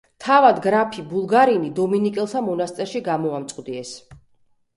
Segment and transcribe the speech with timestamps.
[0.27, 3.95] თავად გრაფი ბულგარინი დომინიკელთა მონასტერში გამოამწყვდიეს.